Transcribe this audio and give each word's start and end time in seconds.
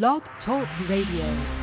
Blog 0.00 0.22
Talk 0.46 0.66
Radio. 0.88 1.61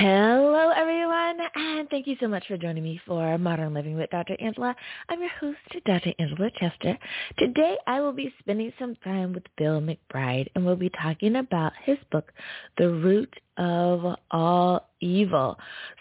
Hello, 0.00 0.70
everyone, 0.70 1.46
and 1.56 1.86
thank 1.90 2.06
you 2.06 2.16
so 2.20 2.26
much 2.26 2.46
for 2.48 2.56
joining 2.56 2.82
me 2.82 2.98
for 3.06 3.36
Modern 3.36 3.74
Living 3.74 3.96
with 3.96 4.08
Dr. 4.08 4.34
Angela. 4.40 4.74
I'm 5.10 5.20
your 5.20 5.28
host, 5.38 5.58
Dr. 5.84 6.14
Angela 6.18 6.50
Chester. 6.58 6.96
Today, 7.36 7.76
I 7.86 8.00
will 8.00 8.14
be 8.14 8.32
spending 8.38 8.72
some 8.78 8.96
time 9.04 9.34
with 9.34 9.42
Bill 9.58 9.82
McBride, 9.82 10.46
and 10.54 10.64
we'll 10.64 10.76
be 10.76 10.88
talking 11.02 11.36
about 11.36 11.74
his 11.84 11.98
book, 12.10 12.32
The 12.78 12.88
Root 12.88 13.30
of 13.58 14.16
All 14.30 14.88
Evil. 15.02 15.58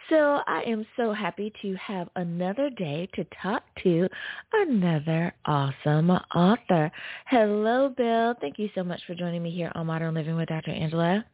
So 0.10 0.40
I 0.48 0.62
am 0.66 0.86
so 0.96 1.12
happy 1.12 1.52
to 1.62 1.76
have 1.76 2.08
another 2.16 2.70
day 2.70 3.10
to 3.16 3.26
talk 3.44 3.64
to 3.84 4.08
another 4.54 5.34
awesome 5.44 6.10
author. 6.10 6.90
Hello, 7.26 7.94
Bill. 7.98 8.34
Thank 8.40 8.60
you 8.60 8.70
so 8.76 8.82
much 8.86 9.02
for 9.06 9.14
joining 9.14 9.44
me 9.44 9.52
here 9.52 9.74
on 9.76 9.88
Modern 9.88 10.14
Living 10.14 10.38
with 10.38 10.48
Dr. 10.48 10.72
Angela. 10.72 11.26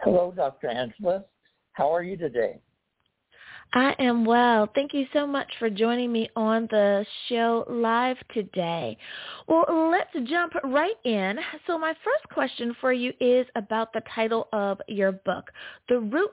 Hello, 0.00 0.32
Dr. 0.34 0.68
Angela. 0.68 1.24
How 1.72 1.94
are 1.94 2.02
you 2.02 2.16
today? 2.16 2.60
I 3.74 3.94
am 3.98 4.24
well. 4.24 4.68
Thank 4.74 4.94
you 4.94 5.06
so 5.12 5.26
much 5.26 5.48
for 5.58 5.68
joining 5.68 6.10
me 6.10 6.30
on 6.36 6.68
the 6.70 7.04
show 7.28 7.66
live 7.68 8.16
today. 8.32 8.96
Well, 9.46 9.90
let's 9.90 10.30
jump 10.30 10.54
right 10.64 10.96
in. 11.04 11.38
So 11.66 11.78
my 11.78 11.92
first 12.02 12.32
question 12.32 12.74
for 12.80 12.92
you 12.92 13.12
is 13.20 13.46
about 13.56 13.92
the 13.92 14.00
title 14.14 14.48
of 14.54 14.80
your 14.88 15.12
book, 15.12 15.50
The 15.88 15.98
Root 15.98 16.30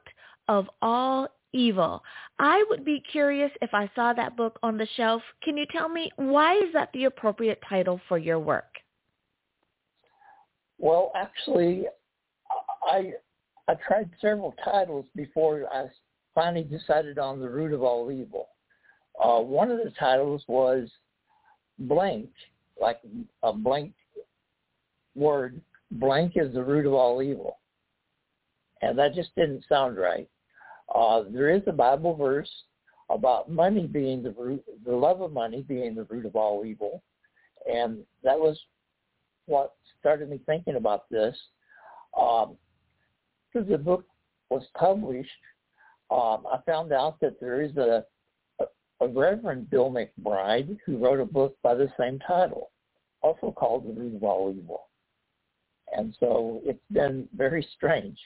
of 0.47 0.69
All 0.81 1.27
Evil. 1.51 2.01
I 2.39 2.63
would 2.69 2.85
be 2.85 3.03
curious 3.11 3.51
if 3.61 3.73
I 3.73 3.89
saw 3.95 4.13
that 4.13 4.37
book 4.37 4.57
on 4.63 4.77
the 4.77 4.87
shelf. 4.95 5.21
Can 5.43 5.57
you 5.57 5.65
tell 5.71 5.89
me 5.89 6.11
why 6.15 6.55
is 6.55 6.71
that 6.73 6.89
the 6.93 7.05
appropriate 7.05 7.61
title 7.67 7.99
for 8.07 8.17
your 8.17 8.39
work? 8.39 8.75
Well, 10.77 11.11
actually, 11.15 11.85
I 12.89 13.13
I 13.67 13.75
tried 13.87 14.09
several 14.21 14.53
titles 14.63 15.05
before 15.15 15.65
I 15.73 15.87
finally 16.33 16.63
decided 16.63 17.17
on 17.17 17.39
the 17.39 17.49
root 17.49 17.73
of 17.73 17.81
all 17.81 18.11
evil. 18.11 18.49
Uh, 19.23 19.39
one 19.39 19.71
of 19.71 19.79
the 19.79 19.91
titles 19.97 20.43
was 20.47 20.89
blank, 21.79 22.29
like 22.79 22.99
a 23.43 23.53
blank 23.53 23.93
word. 25.15 25.61
Blank 25.91 26.33
is 26.35 26.53
the 26.53 26.63
root 26.63 26.85
of 26.85 26.93
all 26.93 27.21
evil. 27.21 27.57
And 28.81 28.97
that 28.99 29.15
just 29.15 29.33
didn't 29.35 29.65
sound 29.67 29.97
right. 29.97 30.29
Uh, 30.93 31.23
there 31.31 31.49
is 31.49 31.63
a 31.65 31.71
Bible 31.71 32.15
verse 32.15 32.51
about 33.09 33.49
money 33.49 33.87
being 33.87 34.21
the 34.21 34.31
root, 34.31 34.63
the 34.85 34.95
love 34.95 35.21
of 35.21 35.31
money 35.31 35.61
being 35.61 35.95
the 35.95 36.03
root 36.03 36.25
of 36.25 36.35
all 36.35 36.65
evil. 36.65 37.01
And 37.71 37.99
that 38.23 38.37
was 38.37 38.59
what 39.45 39.73
started 39.99 40.29
me 40.29 40.39
thinking 40.45 40.75
about 40.75 41.09
this. 41.09 41.35
Um, 42.19 42.57
after 43.55 43.69
the 43.69 43.77
book 43.77 44.05
was 44.49 44.63
published, 44.77 45.29
um, 46.11 46.43
I 46.51 46.59
found 46.65 46.91
out 46.91 47.19
that 47.21 47.39
there 47.39 47.61
is 47.61 47.75
a, 47.77 48.03
a, 48.59 48.65
a 49.01 49.07
Reverend 49.07 49.69
Bill 49.69 49.91
McBride 49.91 50.77
who 50.85 50.97
wrote 50.97 51.19
a 51.19 51.25
book 51.25 51.55
by 51.63 51.73
the 51.73 51.89
same 51.99 52.19
title, 52.19 52.71
also 53.21 53.51
called 53.51 53.87
The 53.87 53.93
Root 53.93 54.15
of 54.15 54.23
All 54.23 54.53
Evil. 54.55 54.87
And 55.95 56.15
so 56.19 56.61
it's 56.65 56.83
been 56.91 57.27
very 57.35 57.65
strange. 57.75 58.17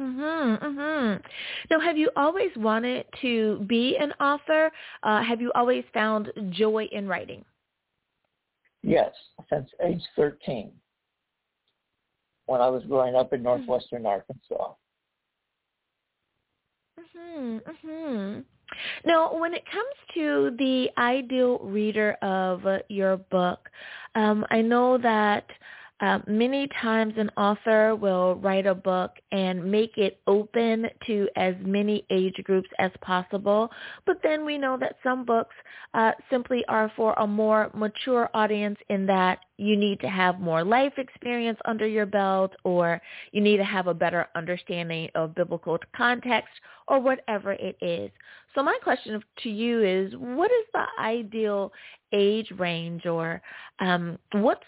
Mhm, 0.00 0.60
mhm. 0.60 1.22
Now, 1.70 1.78
have 1.78 1.96
you 1.96 2.10
always 2.16 2.50
wanted 2.56 3.06
to 3.22 3.64
be 3.68 3.96
an 3.96 4.10
author? 4.18 4.72
Uh, 5.04 5.22
have 5.22 5.40
you 5.40 5.52
always 5.54 5.84
found 5.94 6.32
joy 6.50 6.88
in 6.90 7.06
writing? 7.06 7.44
Yes, 8.82 9.12
since 9.48 9.70
age 9.80 10.02
13 10.16 10.72
when 12.46 12.60
I 12.60 12.68
was 12.68 12.82
growing 12.84 13.14
up 13.14 13.32
in 13.32 13.40
hmm. 13.40 13.46
northwestern 13.46 14.06
Arkansas. 14.06 14.74
Mhm. 16.98 17.60
Mhm. 17.62 18.44
Now, 19.04 19.34
when 19.34 19.54
it 19.54 19.64
comes 19.66 19.94
to 20.14 20.50
the 20.58 20.90
ideal 20.98 21.58
reader 21.58 22.12
of 22.22 22.66
your 22.88 23.18
book, 23.18 23.70
um, 24.14 24.46
I 24.50 24.62
know 24.62 24.98
that 24.98 25.44
uh, 26.00 26.18
many 26.26 26.68
times 26.82 27.14
an 27.16 27.30
author 27.36 27.94
will 27.94 28.34
write 28.36 28.66
a 28.66 28.74
book 28.74 29.12
and 29.30 29.64
make 29.70 29.96
it 29.96 30.20
open 30.26 30.86
to 31.06 31.28
as 31.36 31.54
many 31.60 32.04
age 32.10 32.34
groups 32.44 32.68
as 32.78 32.90
possible, 33.00 33.70
but 34.04 34.16
then 34.22 34.44
we 34.44 34.58
know 34.58 34.76
that 34.76 34.96
some 35.02 35.24
books 35.24 35.54
uh, 35.94 36.12
simply 36.30 36.64
are 36.66 36.90
for 36.96 37.14
a 37.18 37.26
more 37.26 37.70
mature 37.74 38.28
audience 38.34 38.78
in 38.88 39.06
that 39.06 39.38
you 39.56 39.76
need 39.76 40.00
to 40.00 40.08
have 40.08 40.40
more 40.40 40.64
life 40.64 40.94
experience 40.96 41.58
under 41.64 41.86
your 41.86 42.06
belt 42.06 42.52
or 42.64 43.00
you 43.32 43.40
need 43.40 43.56
to 43.58 43.64
have 43.64 43.86
a 43.86 43.94
better 43.94 44.26
understanding 44.34 45.08
of 45.14 45.34
biblical 45.34 45.78
context 45.96 46.50
or 46.88 47.00
whatever 47.00 47.52
it 47.52 47.76
is. 47.80 48.10
So 48.54 48.62
my 48.62 48.76
question 48.82 49.22
to 49.42 49.48
you 49.48 49.82
is, 49.82 50.12
what 50.16 50.50
is 50.50 50.66
the 50.72 50.84
ideal 51.00 51.72
age 52.12 52.52
range 52.58 53.06
or 53.06 53.40
um, 53.80 54.18
what's 54.32 54.62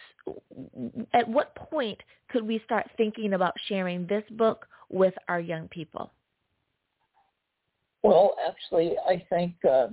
at 1.15 1.29
what 1.29 1.55
point 1.55 2.01
could 2.31 2.47
we 2.47 2.61
start 2.65 2.89
thinking 2.97 3.35
about 3.35 3.55
sharing 3.69 4.07
this 4.07 4.25
book 4.31 4.67
with 4.89 5.15
our 5.29 5.41
young 5.41 5.69
people? 5.69 6.11
Well, 8.03 8.37
actually, 8.49 8.95
I 9.09 9.25
think 9.29 9.55
uh, 9.69 9.89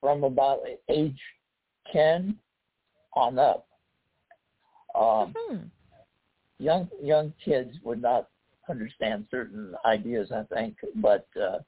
from 0.00 0.24
about 0.24 0.60
age 0.88 1.20
10 1.92 2.36
on 3.14 3.38
up. 3.38 3.67
Um, 4.98 5.34
mm-hmm. 5.34 5.64
Young 6.58 6.88
young 7.00 7.32
kids 7.44 7.76
would 7.84 8.02
not 8.02 8.28
understand 8.68 9.26
certain 9.30 9.74
ideas, 9.84 10.32
I 10.32 10.42
think, 10.52 10.76
but 10.96 11.26
uh, 11.40 11.58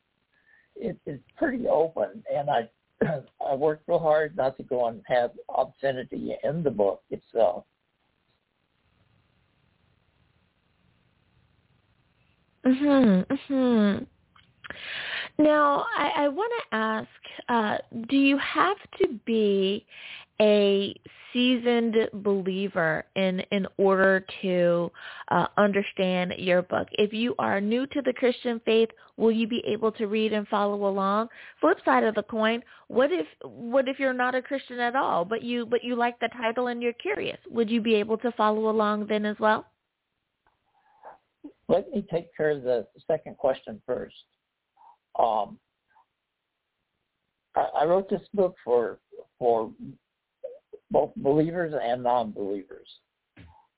it, 0.75 0.99
it's 1.07 1.23
pretty 1.37 1.69
open, 1.69 2.25
and 2.33 2.51
I 2.51 2.69
I 3.49 3.55
worked 3.55 3.87
real 3.87 4.01
hard 4.01 4.37
not 4.37 4.57
to 4.57 4.65
go 4.65 4.87
and 4.87 5.01
have 5.07 5.31
obscenity 5.57 6.35
in 6.43 6.63
the 6.65 6.71
book 6.71 7.03
itself. 7.11 7.65
Mhm. 12.67 13.27
Mhm. 13.27 14.07
Now, 15.41 15.87
I, 15.97 16.25
I 16.25 16.29
want 16.29 16.53
to 16.59 16.77
ask: 16.77 17.09
uh, 17.49 17.79
Do 18.09 18.17
you 18.17 18.39
have 18.39 18.77
to 19.01 19.09
be 19.25 19.87
a 20.41 20.95
seasoned 21.33 21.97
believer 22.13 23.05
in 23.17 23.41
in 23.51 23.67
order 23.77 24.25
to 24.43 24.91
uh, 25.31 25.47
understand 25.57 26.35
your 26.39 26.63
book. 26.63 26.89
If 26.93 27.13
you 27.13 27.35
are 27.39 27.61
new 27.61 27.87
to 27.87 28.03
the 28.03 28.13
Christian 28.13 28.61
faith, 28.65 28.89
will 29.17 29.33
you 29.33 29.47
be 29.47 29.63
able 29.67 29.93
to 29.93 30.07
read 30.07 30.33
and 30.33 30.47
follow 30.49 30.89
along? 30.89 31.29
Flip 31.61 31.79
side 31.85 32.05
of 32.05 32.15
the 32.15 32.23
coin, 32.23 32.63
what 32.89 33.11
if 33.13 33.27
what 33.43 33.89
if 33.89 33.99
you're 33.99 34.13
not 34.13 34.35
a 34.35 34.43
Christian 34.43 34.79
at 34.79 34.97
all, 34.97 35.25
but 35.25 35.43
you 35.43 35.67
but 35.67 35.85
you 35.85 35.97
like 35.97 36.19
the 36.21 36.29
title 36.37 36.67
and 36.67 36.83
you're 36.83 36.93
curious? 36.95 37.39
Would 37.51 37.71
you 37.71 37.81
be 37.81 37.95
able 37.95 38.19
to 38.19 38.33
follow 38.33 38.69
along 38.69 39.07
then 39.07 39.25
as 39.25 39.37
well? 39.39 39.67
Let 41.69 41.91
me 41.91 42.05
take 42.11 42.35
care 42.37 42.51
of 42.51 42.63
the 42.63 42.87
second 43.07 43.37
question 43.37 43.81
first. 43.87 44.15
Um, 45.21 45.59
I, 47.55 47.67
I 47.81 47.85
wrote 47.85 48.09
this 48.09 48.23
book 48.33 48.55
for 48.65 48.99
for 49.39 49.71
both 50.91 51.13
believers 51.17 51.75
and 51.81 52.03
non-believers. 52.03 52.89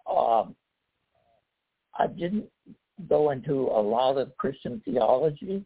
Um, 0.08 0.54
I 1.98 2.06
didn't 2.06 2.46
go 3.08 3.30
into 3.30 3.68
a 3.68 3.82
lot 3.82 4.16
of 4.16 4.36
Christian 4.36 4.80
theology, 4.84 5.64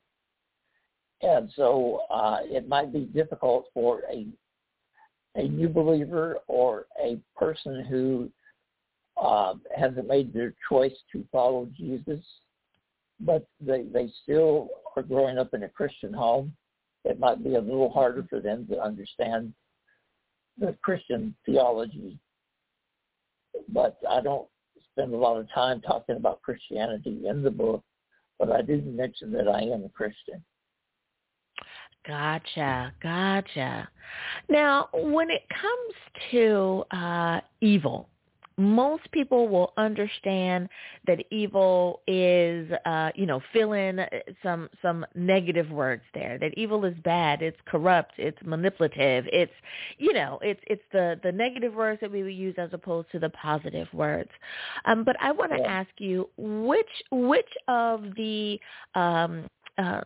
and 1.23 1.51
so 1.55 2.01
uh, 2.11 2.39
it 2.43 2.69
might 2.69 2.93
be 2.93 3.01
difficult 3.01 3.67
for 3.75 4.03
a 4.11 4.27
a 5.37 5.49
new 5.49 5.69
believer 5.69 6.39
or 6.49 6.87
a 7.03 7.19
person 7.37 7.85
who 7.85 8.31
uh, 9.23 9.55
hasn't 9.77 10.09
made 10.09 10.33
their 10.33 10.55
choice 10.69 10.95
to 11.13 11.25
follow 11.31 11.69
Jesus, 11.77 12.21
but 13.21 13.47
they 13.61 13.83
they 13.93 14.11
still 14.23 14.69
are 14.97 15.03
growing 15.03 15.39
up 15.39 15.55
in 15.55 15.63
a 15.63 15.69
Christian 15.69 16.13
home. 16.13 16.55
It 17.05 17.21
might 17.21 17.43
be 17.43 17.55
a 17.55 17.61
little 17.61 17.91
harder 17.91 18.27
for 18.29 18.41
them 18.41 18.67
to 18.71 18.81
understand 18.81 19.53
the 20.59 20.77
Christian 20.83 21.35
theology, 21.45 22.19
but 23.69 23.99
I 24.09 24.21
don't 24.21 24.49
spend 24.93 25.13
a 25.13 25.17
lot 25.17 25.39
of 25.39 25.47
time 25.53 25.81
talking 25.81 26.17
about 26.17 26.43
Christianity 26.43 27.27
in 27.27 27.43
the 27.43 27.51
book, 27.51 27.85
but 28.39 28.51
I 28.51 28.63
do 28.63 28.81
mention 28.83 29.31
that 29.33 29.49
I 29.49 29.61
am 29.61 29.85
a 29.85 29.89
Christian. 29.91 30.43
Gotcha, 32.07 32.93
gotcha. 33.03 33.89
Now, 34.49 34.89
when 34.95 35.29
it 35.29 35.43
comes 35.51 35.95
to 36.31 36.85
uh, 36.97 37.41
evil, 37.61 38.09
most 38.59 39.11
people 39.13 39.49
will 39.49 39.73
understand 39.77 40.69
that 41.07 41.23
evil 41.31 42.01
is 42.07 42.71
uh 42.87 43.11
you 43.15 43.27
know 43.27 43.41
fill 43.53 43.75
in 43.75 44.01
some 44.43 44.69
some 44.81 45.05
negative 45.15 45.71
words 45.71 46.03
there 46.15 46.39
that 46.39 46.53
evil 46.57 46.85
is 46.85 46.95
bad 47.05 47.43
it's 47.43 47.59
corrupt 47.67 48.13
it's 48.17 48.39
manipulative 48.45 49.27
it's 49.31 49.53
you 49.99 50.13
know 50.13 50.39
it's 50.43 50.61
it's 50.67 50.83
the 50.93 51.21
the 51.23 51.33
negative 51.33 51.75
words 51.75 52.01
that 52.01 52.11
we 52.11 52.23
would 52.23 52.35
use 52.35 52.55
as 52.57 52.71
opposed 52.73 53.11
to 53.13 53.19
the 53.19 53.29
positive 53.31 53.89
words 53.93 54.31
um 54.87 55.05
but 55.05 55.17
i 55.21 55.31
want 55.31 55.53
to 55.53 55.59
yeah. 55.59 55.67
ask 55.67 55.91
you 55.99 56.29
which 56.39 56.87
which 57.11 57.51
of 57.69 58.05
the 58.17 58.59
um 58.95 59.47
uh 59.79 60.01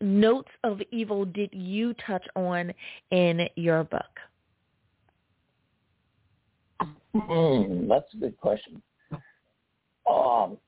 notes 0.00 0.50
of 0.64 0.80
evil 0.90 1.24
did 1.24 1.50
you 1.52 1.94
touch 2.06 2.24
on 2.36 2.72
in 3.10 3.48
your 3.56 3.84
book 3.84 4.20
Mm, 7.14 7.88
that's 7.88 8.12
a 8.14 8.16
good 8.16 8.36
question. 8.38 8.82
Um, 10.08 10.58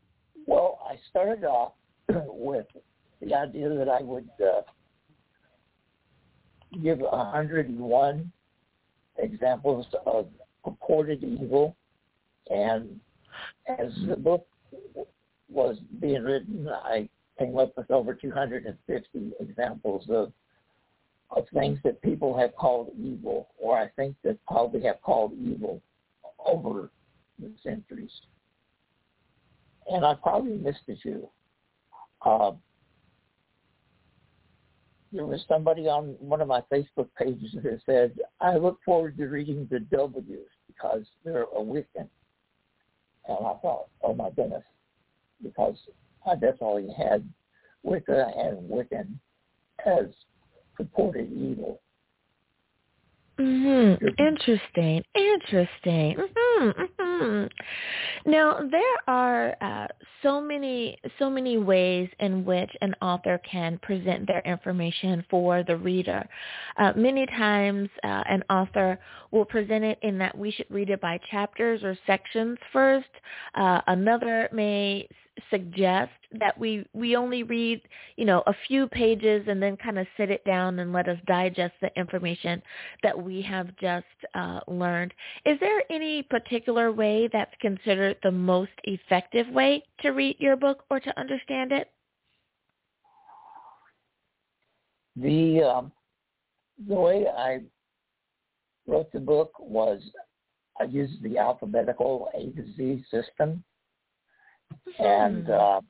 well, 0.47 0.79
I 0.89 0.97
started 1.11 1.45
off 1.45 1.73
with 2.09 2.67
the 3.21 3.35
idea 3.35 3.69
that 3.71 3.89
I 3.89 4.03
would 4.03 4.29
uh, 4.43 4.63
give 6.83 6.99
101 6.99 8.33
examples 9.19 9.87
of 10.07 10.29
purported 10.63 11.23
evil, 11.23 11.77
and 12.51 13.01
as 13.67 13.93
the 14.09 14.17
book 14.17 14.47
was 15.49 15.79
being 16.01 16.23
written, 16.23 16.69
I 16.69 17.09
came 17.39 17.57
up 17.59 17.77
with 17.77 17.91
over 17.91 18.15
250 18.15 19.33
examples 19.41 20.07
of 20.09 20.33
of 21.31 21.47
things 21.53 21.79
that 21.83 22.01
people 22.03 22.37
have 22.37 22.55
called 22.55 22.91
evil, 22.97 23.49
or 23.59 23.77
I 23.77 23.89
think 23.97 24.15
that 24.23 24.39
probably 24.47 24.83
have 24.83 25.01
called 25.03 25.33
evil 25.33 25.81
over 26.45 26.91
the 27.39 27.51
centuries. 27.63 28.11
And 29.91 30.05
I 30.05 30.15
probably 30.15 30.57
missed 30.57 30.81
a 30.89 30.97
few. 30.97 31.29
Uh, 32.25 32.53
there 35.13 35.27
was 35.27 35.45
somebody 35.49 35.83
on 35.83 36.17
one 36.19 36.41
of 36.41 36.49
my 36.49 36.61
Facebook 36.73 37.09
pages 37.17 37.55
that 37.63 37.81
said, 37.87 38.13
I 38.41 38.57
look 38.57 38.81
forward 38.85 39.17
to 39.19 39.27
reading 39.27 39.69
the 39.71 39.81
W's 39.81 40.49
because 40.67 41.05
they're 41.25 41.43
a 41.43 41.61
Wiccan. 41.61 42.09
And 43.27 43.39
I 43.39 43.55
thought, 43.63 43.89
oh 44.03 44.15
my 44.15 44.31
goodness, 44.31 44.65
because 45.43 45.77
I 46.27 46.35
definitely 46.35 46.89
had 46.97 47.29
Wicca 47.85 48.33
and 48.37 48.69
Wiccan 48.69 49.15
as 49.87 50.07
purported 50.77 51.31
evil. 51.33 51.81
Mm-hmm. 53.39 54.07
Interesting. 54.19 55.03
Interesting. 55.15 56.17
Mm-hmm. 56.17 57.03
Mm-hmm. 57.03 58.31
Now 58.31 58.61
there 58.71 58.97
are 59.09 59.57
uh, 59.61 59.89
so 60.23 60.41
many 60.41 60.97
so 61.19 61.29
many 61.29 61.59
ways 61.59 62.09
in 62.21 62.45
which 62.45 62.71
an 62.81 62.95
author 63.03 63.41
can 63.51 63.79
present 63.83 64.29
their 64.29 64.41
information 64.43 65.25
for 65.29 65.65
the 65.65 65.77
reader. 65.77 66.25
Uh, 66.79 66.93
many 66.97 67.27
times 67.27 67.89
uh, 68.05 68.23
an 68.29 68.43
author 68.51 68.99
will 69.33 69.45
present 69.45 69.83
it 69.83 69.99
in 70.03 70.17
that 70.19 70.37
we 70.37 70.53
should 70.53 70.71
read 70.71 70.91
it 70.91 71.01
by 71.01 71.19
chapters 71.31 71.83
or 71.83 71.99
sections 72.07 72.57
first. 72.73 73.09
Uh, 73.57 73.81
another 73.89 74.49
may 74.53 75.09
suggest 75.51 76.13
that 76.39 76.57
we 76.59 76.87
we 76.93 77.17
only 77.17 77.43
read 77.43 77.81
you 78.17 78.25
know 78.25 78.43
a 78.47 78.55
few 78.69 78.87
pages 78.89 79.45
and 79.49 79.63
then 79.63 79.77
kind 79.77 79.99
of 79.99 80.07
sit 80.17 80.31
it 80.31 80.45
down 80.45 80.79
and 80.79 80.93
let 80.93 81.09
us 81.09 81.19
digest 81.27 81.75
the 81.81 81.91
information 81.99 82.63
that 83.03 83.21
we 83.21 83.43
have 83.43 83.69
just 83.81 84.07
uh, 84.35 84.61
learned. 84.69 85.13
Is 85.45 85.59
there 85.61 85.83
any 85.91 86.23
particular 86.23 86.93
way 86.93 87.29
that's 87.33 87.55
considered 87.61 88.17
the 88.23 88.31
most 88.31 88.73
effective 88.85 89.49
way 89.49 89.83
to 90.03 90.11
read 90.11 90.37
your 90.39 90.57
book 90.57 90.85
or 90.91 91.01
to 91.01 91.21
understand 91.21 91.73
it? 91.73 91.91
The 95.17 95.63
um, 95.63 95.93
the 96.89 96.95
way 96.95 97.27
i 97.37 97.61
wrote 98.87 99.11
the 99.13 99.21
book 99.21 99.53
was 99.59 100.01
i 100.81 100.85
used 100.85 101.23
the 101.23 101.39
alphabetical 101.39 102.29
a 102.35 102.51
to 102.51 102.65
z 102.77 103.05
system 103.11 103.63
and 104.99 105.47
hmm. 105.47 105.53
uh, 105.53 105.81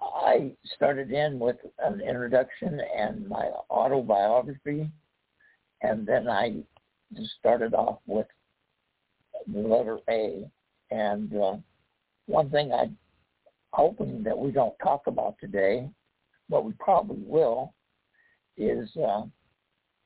I 0.00 0.52
started 0.76 1.10
in 1.10 1.38
with 1.38 1.56
an 1.78 2.00
introduction 2.00 2.80
and 2.96 3.28
my 3.28 3.50
autobiography, 3.70 4.90
and 5.82 6.06
then 6.06 6.28
I 6.28 6.62
just 7.16 7.30
started 7.38 7.74
off 7.74 7.98
with 8.06 8.26
the 9.52 9.60
letter 9.60 9.98
A. 10.08 10.48
And 10.90 11.34
uh, 11.36 11.56
one 12.26 12.50
thing 12.50 12.72
I'm 12.72 12.96
hoping 13.72 14.22
that 14.22 14.38
we 14.38 14.50
don't 14.50 14.78
talk 14.82 15.06
about 15.06 15.36
today, 15.40 15.88
but 16.48 16.64
we 16.64 16.72
probably 16.78 17.22
will, 17.24 17.74
is 18.56 18.88
uh, 18.96 19.22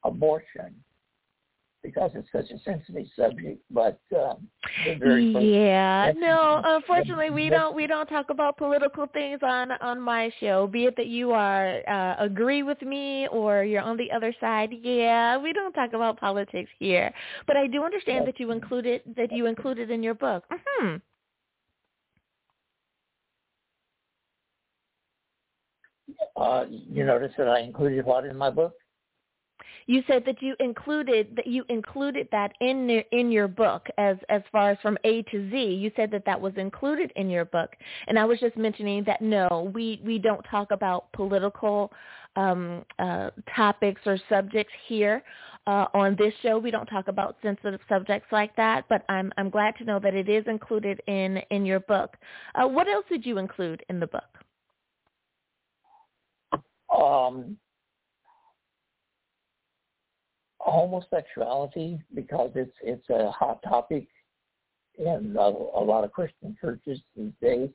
abortion 0.04 0.74
because 1.82 2.12
it's 2.14 2.28
such 2.30 2.50
a 2.50 2.58
sensitive 2.62 3.06
subject. 3.16 3.62
But 3.70 3.98
uh, 4.16 4.34
yeah, 4.86 6.12
no, 6.16 6.60
unfortunately, 6.64 7.30
we 7.30 7.48
don't 7.48 7.74
we 7.74 7.86
don't 7.86 8.06
talk 8.06 8.30
about 8.30 8.56
political 8.56 9.06
things 9.06 9.40
on 9.42 9.72
on 9.72 10.00
my 10.00 10.32
show. 10.40 10.66
Be 10.66 10.86
it 10.86 10.96
that 10.96 11.06
you 11.06 11.32
are 11.32 11.80
uh, 11.88 12.24
agree 12.24 12.62
with 12.62 12.80
me 12.82 13.26
or 13.28 13.64
you're 13.64 13.82
on 13.82 13.96
the 13.96 14.10
other 14.12 14.34
side. 14.40 14.70
Yeah, 14.82 15.38
we 15.38 15.52
don't 15.52 15.72
talk 15.72 15.92
about 15.92 16.18
politics 16.18 16.70
here. 16.78 17.12
But 17.46 17.56
I 17.56 17.66
do 17.66 17.82
understand 17.84 18.26
that 18.26 18.38
you 18.38 18.50
included 18.50 19.02
that 19.16 19.32
you 19.32 19.46
included 19.46 19.90
in 19.90 20.02
your 20.02 20.14
book. 20.14 20.44
Mm-hmm. 20.52 20.96
Uh, 26.36 26.64
you 26.68 27.04
notice 27.04 27.32
that 27.38 27.48
I 27.48 27.60
included 27.60 28.04
what 28.04 28.24
in 28.24 28.36
my 28.36 28.50
book? 28.50 28.72
You 29.86 30.02
said 30.06 30.24
that 30.26 30.42
you 30.42 30.54
included 30.60 31.34
that 31.36 31.46
you 31.46 31.64
included 31.68 32.28
that 32.32 32.52
in 32.60 33.02
in 33.12 33.30
your 33.30 33.48
book 33.48 33.86
as 33.98 34.16
as 34.28 34.42
far 34.50 34.70
as 34.70 34.78
from 34.80 34.96
A 35.04 35.22
to 35.22 35.50
Z. 35.50 35.56
You 35.56 35.90
said 35.96 36.10
that 36.12 36.24
that 36.26 36.40
was 36.40 36.52
included 36.56 37.12
in 37.16 37.28
your 37.30 37.44
book, 37.44 37.74
and 38.06 38.18
I 38.18 38.24
was 38.24 38.38
just 38.40 38.56
mentioning 38.56 39.04
that 39.04 39.20
no, 39.20 39.70
we 39.74 40.00
we 40.04 40.18
don't 40.18 40.42
talk 40.44 40.70
about 40.70 41.12
political 41.12 41.92
um, 42.36 42.84
uh, 42.98 43.30
topics 43.54 44.00
or 44.06 44.18
subjects 44.28 44.72
here. 44.86 45.22
Uh, 45.66 45.86
on 45.94 46.16
this 46.16 46.34
show, 46.42 46.58
we 46.58 46.72
don't 46.72 46.86
talk 46.86 47.06
about 47.06 47.36
sensitive 47.40 47.80
subjects 47.88 48.26
like 48.32 48.54
that, 48.56 48.84
but 48.88 49.04
I'm 49.08 49.32
I'm 49.36 49.48
glad 49.48 49.76
to 49.78 49.84
know 49.84 50.00
that 50.00 50.14
it 50.14 50.28
is 50.28 50.44
included 50.46 51.00
in 51.06 51.38
in 51.50 51.64
your 51.64 51.80
book. 51.80 52.16
Uh, 52.54 52.66
what 52.66 52.88
else 52.88 53.04
did 53.08 53.24
you 53.24 53.38
include 53.38 53.84
in 53.88 54.00
the 54.00 54.08
book? 54.08 54.22
Um, 56.92 57.56
homosexuality 60.62 62.00
because 62.14 62.50
it's 62.54 62.76
it's 62.82 63.08
a 63.10 63.30
hot 63.30 63.62
topic 63.62 64.06
in 64.98 65.36
a, 65.38 65.40
a 65.40 65.82
lot 65.82 66.04
of 66.04 66.12
Christian 66.12 66.56
churches 66.60 67.00
these 67.16 67.32
days, 67.40 67.70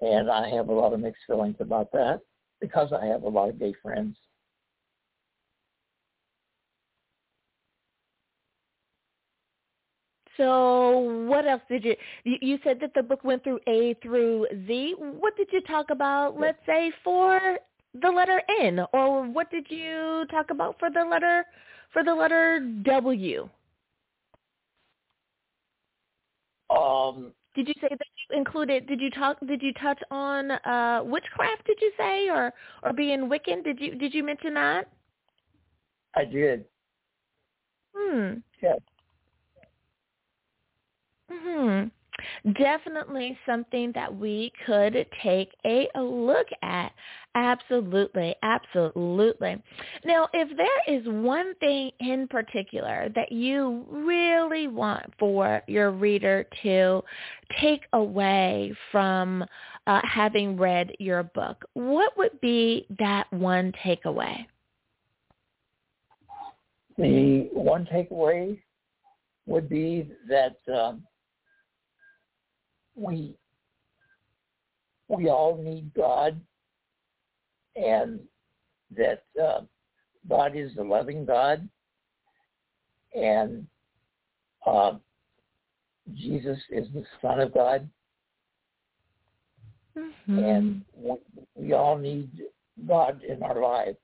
and 0.00 0.30
I 0.30 0.48
have 0.50 0.68
a 0.68 0.72
lot 0.72 0.92
of 0.92 1.00
mixed 1.00 1.22
feelings 1.26 1.56
about 1.60 1.90
that 1.92 2.20
because 2.60 2.92
I 2.92 3.06
have 3.06 3.22
a 3.22 3.28
lot 3.28 3.48
of 3.48 3.58
gay 3.58 3.74
friends. 3.82 4.16
So 10.36 10.98
what 11.28 11.46
else 11.46 11.62
did 11.68 11.84
you, 11.84 11.94
you, 12.24 12.36
you 12.40 12.58
said 12.64 12.78
that 12.80 12.94
the 12.94 13.02
book 13.02 13.22
went 13.22 13.44
through 13.44 13.60
A 13.68 13.94
through 14.02 14.46
Z. 14.66 14.94
What 14.98 15.36
did 15.36 15.48
you 15.52 15.60
talk 15.60 15.90
about, 15.90 16.40
let's 16.40 16.58
say, 16.66 16.90
for 17.04 17.58
the 18.00 18.08
letter 18.08 18.40
N, 18.60 18.80
or 18.92 19.26
what 19.28 19.50
did 19.50 19.66
you 19.68 20.24
talk 20.30 20.50
about 20.50 20.78
for 20.78 20.90
the 20.90 21.04
letter 21.04 21.44
for 21.92 22.02
the 22.02 22.14
letter 22.14 22.60
W? 22.84 23.48
Um, 26.70 27.32
did 27.54 27.68
you 27.68 27.74
say 27.80 27.88
that 27.90 28.06
you 28.30 28.38
included? 28.38 28.86
Did 28.86 29.00
you 29.00 29.10
talk? 29.10 29.38
Did 29.46 29.62
you 29.62 29.72
touch 29.74 30.00
on 30.10 30.50
uh, 30.52 31.02
witchcraft? 31.04 31.66
Did 31.66 31.78
you 31.80 31.92
say, 31.98 32.30
or 32.30 32.52
or 32.82 32.92
being 32.92 33.28
Wiccan? 33.28 33.62
Did 33.62 33.78
you 33.78 33.94
did 33.94 34.14
you 34.14 34.24
mention 34.24 34.54
that? 34.54 34.88
I 36.14 36.24
did. 36.24 36.64
Hmm. 37.94 38.34
Yes. 38.62 38.80
Definitely 42.54 43.38
something 43.46 43.92
that 43.94 44.14
we 44.14 44.52
could 44.66 45.06
take 45.22 45.50
a 45.64 45.88
look 46.00 46.46
at. 46.62 46.92
Absolutely, 47.34 48.34
absolutely. 48.42 49.62
Now, 50.04 50.28
if 50.34 50.54
there 50.56 50.96
is 50.96 51.02
one 51.06 51.54
thing 51.56 51.90
in 52.00 52.28
particular 52.28 53.08
that 53.14 53.32
you 53.32 53.86
really 53.90 54.68
want 54.68 55.12
for 55.18 55.62
your 55.66 55.90
reader 55.92 56.44
to 56.62 57.02
take 57.60 57.82
away 57.94 58.74
from 58.90 59.44
uh, 59.86 60.00
having 60.04 60.58
read 60.58 60.92
your 60.98 61.22
book, 61.22 61.64
what 61.72 62.16
would 62.18 62.38
be 62.42 62.86
that 62.98 63.32
one 63.32 63.72
takeaway? 63.84 64.46
The 66.98 67.48
one 67.52 67.86
takeaway 67.86 68.58
would 69.46 69.68
be 69.68 70.10
that 70.28 70.56
um, 70.72 71.02
we 72.94 73.36
we 75.08 75.28
all 75.28 75.56
need 75.62 75.92
God, 75.94 76.40
and 77.76 78.20
that 78.96 79.24
uh, 79.42 79.60
God 80.28 80.56
is 80.56 80.74
the 80.74 80.84
loving 80.84 81.24
God, 81.24 81.68
and 83.14 83.66
uh, 84.66 84.92
Jesus 86.14 86.58
is 86.70 86.86
the 86.94 87.04
Son 87.20 87.40
of 87.40 87.52
God, 87.52 87.88
mm-hmm. 89.96 90.38
and 90.38 90.82
we, 90.96 91.14
we 91.54 91.72
all 91.72 91.98
need 91.98 92.30
God 92.86 93.22
in 93.22 93.42
our 93.42 93.60
lives. 93.60 93.98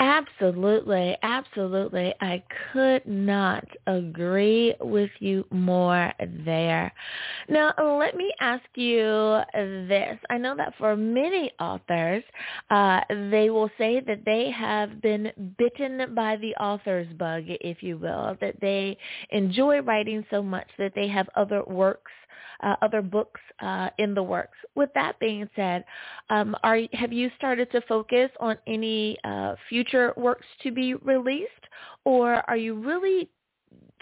Absolutely, 0.00 1.16
absolutely. 1.22 2.14
I 2.20 2.42
could 2.72 3.06
not 3.06 3.64
agree 3.86 4.74
with 4.80 5.10
you 5.20 5.44
more 5.50 6.12
there. 6.44 6.92
Now, 7.48 7.72
let 7.98 8.16
me 8.16 8.32
ask 8.40 8.64
you 8.74 9.40
this. 9.54 10.18
I 10.30 10.38
know 10.38 10.56
that 10.56 10.74
for 10.78 10.96
many 10.96 11.52
authors, 11.60 12.24
uh, 12.70 13.00
they 13.30 13.50
will 13.50 13.70
say 13.78 14.00
that 14.00 14.24
they 14.24 14.50
have 14.50 15.00
been 15.00 15.30
bitten 15.58 16.14
by 16.14 16.36
the 16.36 16.54
author's 16.56 17.12
bug, 17.14 17.44
if 17.46 17.82
you 17.82 17.96
will, 17.98 18.36
that 18.40 18.60
they 18.60 18.96
enjoy 19.30 19.80
writing 19.80 20.24
so 20.30 20.42
much 20.42 20.68
that 20.78 20.92
they 20.94 21.08
have 21.08 21.28
other 21.36 21.62
works 21.64 22.10
uh, 22.62 22.76
other 22.82 23.02
books 23.02 23.40
uh, 23.60 23.90
in 23.98 24.14
the 24.14 24.22
works. 24.22 24.56
With 24.74 24.90
that 24.94 25.18
being 25.18 25.48
said, 25.54 25.84
um, 26.30 26.56
are 26.62 26.80
have 26.92 27.12
you 27.12 27.30
started 27.36 27.70
to 27.72 27.80
focus 27.82 28.30
on 28.40 28.56
any 28.66 29.18
uh, 29.24 29.54
future 29.68 30.12
works 30.16 30.46
to 30.62 30.70
be 30.72 30.94
released, 30.94 31.50
or 32.04 32.48
are 32.48 32.56
you 32.56 32.74
really 32.74 33.28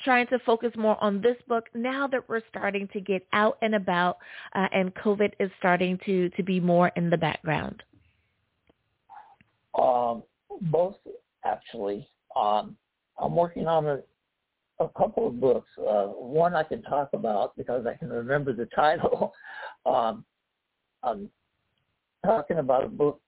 trying 0.04 0.26
to 0.28 0.38
focus 0.40 0.72
more 0.76 1.02
on 1.02 1.20
this 1.20 1.36
book 1.48 1.66
now 1.74 2.06
that 2.08 2.28
we're 2.28 2.42
starting 2.48 2.88
to 2.92 3.00
get 3.00 3.26
out 3.32 3.56
and 3.62 3.74
about 3.74 4.18
uh, 4.54 4.66
and 4.72 4.94
COVID 4.96 5.32
is 5.38 5.50
starting 5.58 5.98
to 6.04 6.28
to 6.30 6.42
be 6.42 6.60
more 6.60 6.90
in 6.96 7.10
the 7.10 7.16
background? 7.16 7.82
Um, 9.78 10.22
both 10.62 10.96
actually. 11.44 12.08
Um, 12.36 12.76
I'm 13.18 13.34
working 13.34 13.66
on 13.66 13.86
a 13.86 14.00
a 14.80 14.88
couple 14.88 15.28
of 15.28 15.40
books. 15.40 15.68
Uh, 15.78 16.06
one 16.06 16.54
I 16.54 16.62
can 16.62 16.82
talk 16.82 17.10
about 17.12 17.56
because 17.56 17.86
I 17.86 17.94
can 17.94 18.08
remember 18.08 18.52
the 18.52 18.66
title. 18.74 19.32
um, 19.86 20.24
I'm 21.02 21.28
talking 22.24 22.58
about 22.58 22.84
a 22.84 22.88
book. 22.88 23.20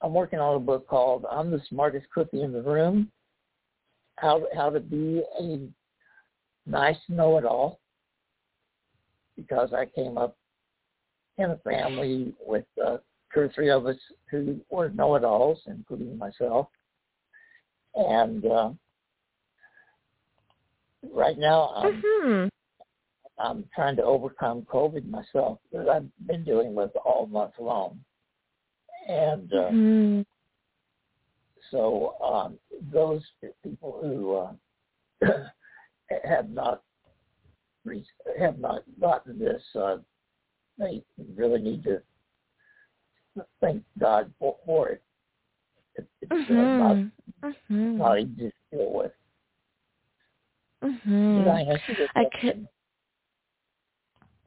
I'm 0.00 0.14
working 0.14 0.38
on 0.38 0.56
a 0.56 0.60
book 0.60 0.86
called 0.88 1.24
"I'm 1.30 1.50
the 1.50 1.60
Smartest 1.68 2.06
Cookie 2.14 2.42
in 2.42 2.52
the 2.52 2.62
Room: 2.62 3.10
How 4.16 4.46
How 4.54 4.70
to 4.70 4.80
Be 4.80 5.22
a 5.40 5.58
Nice 6.68 6.98
Know-It-All." 7.08 7.80
Because 9.36 9.72
I 9.72 9.86
came 9.86 10.18
up 10.18 10.36
in 11.38 11.52
a 11.52 11.56
family 11.58 12.34
with 12.44 12.64
uh, 12.84 12.98
two 13.32 13.40
or 13.40 13.52
three 13.54 13.70
of 13.70 13.86
us 13.86 13.96
who 14.30 14.60
were 14.68 14.90
know-it-alls, 14.90 15.60
including 15.66 16.18
myself, 16.18 16.66
and 17.94 18.44
uh, 18.44 18.70
right 21.12 21.38
now 21.38 21.68
I'm, 21.76 22.02
mm-hmm. 22.02 22.48
I'm 23.38 23.64
trying 23.74 23.96
to 23.96 24.02
overcome 24.02 24.66
COVID 24.72 25.08
myself 25.08 25.58
that 25.72 25.88
I've 25.88 26.08
been 26.26 26.44
dealing 26.44 26.74
with 26.74 26.90
all 27.04 27.26
month 27.26 27.52
long, 27.58 27.98
and 29.08 29.52
uh, 29.52 29.70
mm-hmm. 29.70 30.20
so 31.70 32.14
um, 32.22 32.58
those 32.92 33.22
people 33.62 33.98
who 34.02 34.36
uh, 35.26 35.32
have 36.24 36.50
not 36.50 36.82
have 38.38 38.58
not 38.58 38.82
gotten 39.00 39.38
this, 39.38 39.62
uh, 39.74 39.96
they 40.78 41.02
really 41.36 41.60
need 41.60 41.82
to 41.84 42.02
thank 43.60 43.82
God 43.98 44.32
for, 44.38 44.56
for 44.64 44.88
it. 44.90 45.02
it 45.96 46.06
it's 46.22 46.32
mm-hmm. 46.32 46.58
uh, 46.58 46.78
not, 46.78 46.96
mm-hmm. 47.44 47.98
not 47.98 48.18
easy 48.18 48.52
to 48.70 48.76
deal 48.76 48.92
with. 48.92 49.12
Mm-hmm. 50.84 51.48
I 52.14 52.24
could. 52.40 52.68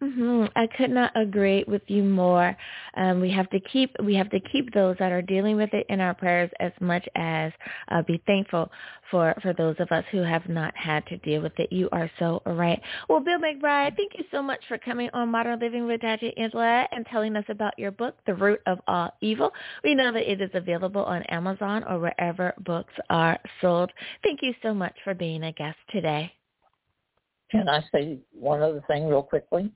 Mm-hmm. 0.01 0.46
I 0.55 0.65
could 0.77 0.89
not 0.89 1.12
agree 1.15 1.63
with 1.67 1.84
you 1.86 2.03
more. 2.03 2.58
Um, 2.98 3.22
we 3.22 3.29
have 3.31 3.48
to 3.51 3.60
keep 3.60 3.96
we 4.03 4.15
have 4.15 4.31
to 4.31 4.39
keep 4.39 4.74
those 4.74 4.96
that 4.98 5.12
are 5.12 5.22
dealing 5.22 5.58
with 5.58 5.72
it 5.74 5.86
in 5.89 6.01
our 6.01 6.15
prayers 6.15 6.50
as 6.60 6.72
much 6.79 7.08
as 7.15 7.51
uh, 7.89 8.01
be 8.01 8.20
thankful 8.25 8.72
for 9.12 9.36
for 9.43 9.53
those 9.53 9.75
of 9.77 9.91
us 9.91 10.03
who 10.12 10.24
have 10.24 10.50
not 10.50 10.75
had 10.75 11.05
to 11.05 11.17
deal 11.17 11.43
with 11.43 11.51
it. 11.60 11.72
You 11.72 11.88
are 11.91 12.10
so 12.17 12.41
right. 12.48 12.81
Well, 13.10 13.20
Bill 13.20 13.38
McBride, 13.38 13.96
thank 13.96 14.13
you 14.17 14.25
so 14.31 14.41
much 14.41 14.60
for 14.67 14.79
coming 14.79 15.12
on 15.13 15.29
Modern 15.29 15.60
Living 15.60 15.86
with 15.86 16.01
Dr. 16.01 16.31
Angela 16.36 16.88
and 16.91 17.05
telling 17.05 17.36
us 17.36 17.46
about 17.48 17.77
your 17.77 17.91
book, 17.91 18.15
The 18.25 18.34
Root 18.34 18.62
of 18.65 18.79
All 18.88 19.12
Evil. 19.22 19.51
We 19.84 19.93
know 19.93 20.12
that 20.13 20.31
it 20.31 20.41
is 20.41 20.50
available 20.55 21.03
on 21.03 21.22
Amazon 21.24 21.84
or 21.88 22.00
wherever 22.00 22.55
books 22.65 22.93
are 23.12 23.39
sold. 23.62 23.91
Thank 24.24 24.39
you 24.41 24.55
so 24.63 24.74
much 24.74 24.96
for 25.03 25.13
being 25.13 25.43
a 25.43 25.51
guest 25.51 25.77
today. 25.91 26.31
Can 27.51 27.70
I 27.70 27.84
say 27.93 28.17
one 28.31 28.63
other 28.63 28.81
thing 28.88 29.08
real 29.08 29.22
quickly? 29.22 29.72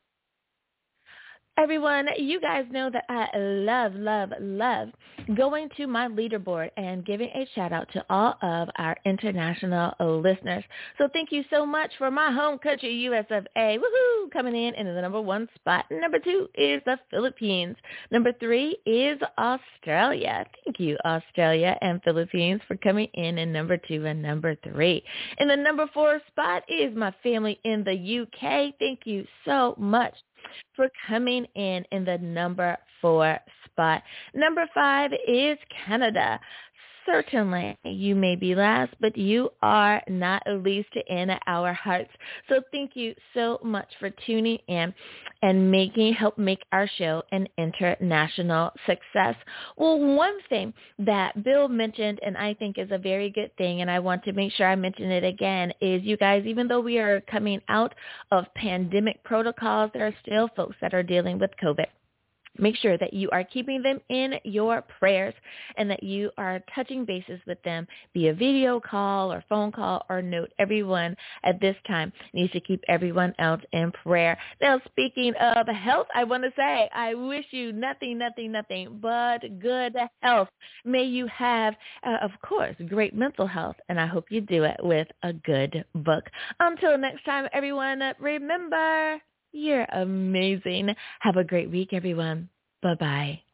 Everyone, 1.57 2.07
you 2.17 2.41
guys 2.41 2.65
know 2.69 2.89
that 2.91 3.05
I 3.07 3.29
love, 3.37 3.93
love, 3.95 4.31
love 4.41 4.89
going 5.35 5.69
to 5.77 5.87
my 5.87 6.07
leaderboard 6.07 6.69
and 6.77 7.05
giving 7.05 7.29
a 7.29 7.47
shout 7.55 7.71
out 7.71 7.89
to 7.93 8.05
all 8.09 8.35
of 8.41 8.67
our 8.77 8.95
international 9.05 9.93
listeners. 9.99 10.63
So 10.97 11.07
thank 11.13 11.31
you 11.31 11.43
so 11.49 11.65
much 11.65 11.91
for 11.97 12.11
my 12.11 12.31
home 12.31 12.59
country, 12.59 12.93
US 13.05 13.25
of 13.31 13.47
A. 13.57 13.77
Woohoo! 13.77 14.31
Coming 14.31 14.55
in 14.55 14.75
in 14.75 14.85
the 14.85 15.01
number 15.01 15.21
one 15.21 15.47
spot. 15.55 15.85
Number 15.89 16.19
two 16.19 16.47
is 16.55 16.81
the 16.85 16.99
Philippines. 17.09 17.77
Number 18.11 18.33
three 18.33 18.77
is 18.85 19.17
Australia. 19.37 20.45
Thank 20.65 20.79
you, 20.79 20.97
Australia 21.05 21.77
and 21.81 22.01
Philippines, 22.03 22.61
for 22.67 22.75
coming 22.77 23.07
in 23.13 23.37
in 23.37 23.51
number 23.51 23.77
two 23.77 24.05
and 24.05 24.21
number 24.21 24.55
three. 24.63 25.03
In 25.39 25.47
the 25.47 25.55
number 25.55 25.87
four 25.93 26.19
spot 26.27 26.63
is 26.67 26.95
my 26.95 27.13
family 27.23 27.59
in 27.63 27.83
the 27.83 28.21
UK. 28.21 28.73
Thank 28.77 29.01
you 29.05 29.25
so 29.45 29.75
much 29.77 30.13
for 30.75 30.89
coming 31.07 31.45
in 31.55 31.85
in 31.91 32.05
the 32.05 32.17
number 32.17 32.77
four 33.01 33.39
spot. 33.65 34.03
Number 34.33 34.67
five 34.73 35.11
is 35.27 35.57
Canada 35.85 36.39
certainly 37.05 37.77
you 37.83 38.15
may 38.15 38.35
be 38.35 38.55
last, 38.55 38.93
but 38.99 39.17
you 39.17 39.49
are 39.61 40.01
not 40.07 40.43
least 40.47 40.89
in 41.07 41.31
our 41.47 41.73
hearts. 41.73 42.09
So 42.49 42.61
thank 42.71 42.95
you 42.95 43.13
so 43.33 43.59
much 43.63 43.87
for 43.99 44.09
tuning 44.25 44.59
in 44.67 44.93
and 45.41 45.71
making 45.71 46.13
help 46.13 46.37
make 46.37 46.63
our 46.71 46.89
show 46.97 47.23
an 47.31 47.47
international 47.57 48.71
success. 48.85 49.35
Well, 49.77 49.99
one 49.99 50.37
thing 50.49 50.73
that 50.99 51.43
Bill 51.43 51.67
mentioned 51.67 52.19
and 52.25 52.37
I 52.37 52.53
think 52.55 52.77
is 52.77 52.89
a 52.91 52.97
very 52.97 53.29
good 53.29 53.55
thing 53.57 53.81
and 53.81 53.91
I 53.91 53.99
want 53.99 54.23
to 54.23 54.33
make 54.33 54.51
sure 54.53 54.67
I 54.67 54.75
mention 54.75 55.11
it 55.11 55.23
again 55.23 55.71
is 55.81 56.03
you 56.03 56.17
guys 56.17 56.45
even 56.45 56.67
though 56.67 56.81
we 56.81 56.97
are 56.97 57.21
coming 57.21 57.61
out 57.69 57.93
of 58.31 58.45
pandemic 58.55 59.23
protocols 59.23 59.91
there 59.93 60.07
are 60.07 60.15
still 60.21 60.49
folks 60.55 60.75
that 60.81 60.93
are 60.93 61.03
dealing 61.03 61.39
with 61.39 61.51
COVID. 61.63 61.87
Make 62.57 62.75
sure 62.77 62.97
that 62.97 63.13
you 63.13 63.29
are 63.31 63.43
keeping 63.43 63.81
them 63.81 63.99
in 64.09 64.35
your 64.43 64.81
prayers 64.81 65.33
and 65.77 65.89
that 65.89 66.03
you 66.03 66.31
are 66.37 66.61
touching 66.73 67.05
bases 67.05 67.39
with 67.45 67.61
them 67.63 67.87
via 68.13 68.33
video 68.33 68.79
call 68.79 69.31
or 69.31 69.43
phone 69.49 69.71
call 69.71 70.05
or 70.09 70.21
note. 70.21 70.51
Everyone 70.59 71.15
at 71.43 71.59
this 71.59 71.75
time 71.87 72.11
needs 72.33 72.51
to 72.53 72.59
keep 72.59 72.83
everyone 72.87 73.33
else 73.39 73.61
in 73.73 73.91
prayer. 73.91 74.37
Now, 74.61 74.79
speaking 74.85 75.33
of 75.35 75.67
health, 75.67 76.07
I 76.13 76.23
want 76.23 76.43
to 76.43 76.51
say 76.55 76.89
I 76.93 77.13
wish 77.13 77.45
you 77.51 77.71
nothing, 77.73 78.17
nothing, 78.17 78.51
nothing 78.51 78.99
but 79.01 79.59
good 79.59 79.95
health. 80.21 80.49
May 80.83 81.03
you 81.03 81.27
have, 81.27 81.75
uh, 82.03 82.17
of 82.21 82.31
course, 82.41 82.75
great 82.87 83.15
mental 83.15 83.47
health, 83.47 83.75
and 83.89 83.99
I 83.99 84.05
hope 84.05 84.25
you 84.29 84.41
do 84.41 84.63
it 84.63 84.77
with 84.81 85.07
a 85.23 85.33
good 85.33 85.83
book. 85.95 86.25
Until 86.59 86.97
next 86.97 87.23
time, 87.25 87.47
everyone, 87.53 88.01
remember 88.19 89.19
you're 89.55 89.85
amazing. 89.91 90.95
Have 91.21 91.37
a 91.37 91.43
great 91.43 91.71
week, 91.71 91.93
everyone. 91.93 92.49
Bye-bye. 92.81 93.44